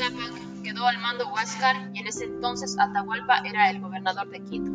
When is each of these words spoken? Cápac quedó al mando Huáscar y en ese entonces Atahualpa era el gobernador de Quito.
Cápac 0.00 0.32
quedó 0.62 0.86
al 0.86 0.98
mando 0.98 1.28
Huáscar 1.28 1.90
y 1.92 1.98
en 1.98 2.06
ese 2.06 2.24
entonces 2.24 2.74
Atahualpa 2.78 3.42
era 3.44 3.68
el 3.70 3.80
gobernador 3.80 4.30
de 4.30 4.40
Quito. 4.40 4.70